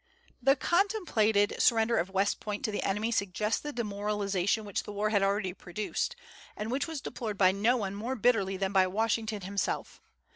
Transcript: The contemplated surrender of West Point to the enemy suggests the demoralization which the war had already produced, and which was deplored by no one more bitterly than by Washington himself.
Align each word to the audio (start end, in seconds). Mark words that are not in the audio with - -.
The 0.41 0.55
contemplated 0.55 1.61
surrender 1.61 1.97
of 1.99 2.09
West 2.09 2.39
Point 2.39 2.65
to 2.65 2.71
the 2.71 2.81
enemy 2.81 3.11
suggests 3.11 3.61
the 3.61 3.71
demoralization 3.71 4.65
which 4.65 4.81
the 4.81 4.91
war 4.91 5.11
had 5.11 5.21
already 5.21 5.53
produced, 5.53 6.15
and 6.57 6.71
which 6.71 6.87
was 6.87 7.01
deplored 7.01 7.37
by 7.37 7.51
no 7.51 7.77
one 7.77 7.93
more 7.93 8.15
bitterly 8.15 8.57
than 8.57 8.71
by 8.71 8.87
Washington 8.87 9.41
himself. 9.41 10.01